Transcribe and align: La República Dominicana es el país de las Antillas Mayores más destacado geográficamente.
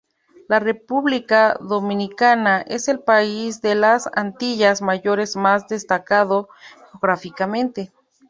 La 0.47 0.57
República 0.59 1.57
Dominicana 1.61 2.61
es 2.61 2.87
el 2.87 3.01
país 3.01 3.61
de 3.61 3.75
las 3.75 4.09
Antillas 4.15 4.81
Mayores 4.81 5.35
más 5.35 5.67
destacado 5.67 6.49
geográficamente. 6.91 7.91